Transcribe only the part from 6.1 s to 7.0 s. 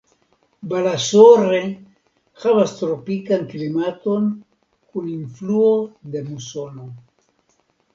de musono.